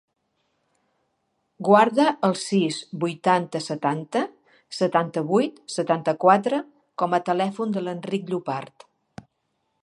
[1.67, 4.23] Guarda el sis, vuitanta, setanta,
[4.79, 6.63] setanta-vuit, setanta-quatre
[7.03, 8.89] com a telèfon de l'Enric Llopart.